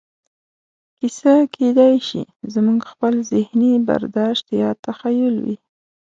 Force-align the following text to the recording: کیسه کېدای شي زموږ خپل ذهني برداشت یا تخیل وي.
کیسه 0.97 1.33
کېدای 1.55 1.95
شي 2.07 2.23
زموږ 2.53 2.79
خپل 2.91 3.13
ذهني 3.31 3.71
برداشت 3.89 4.45
یا 4.61 4.69
تخیل 4.85 5.35
وي. 5.45 5.55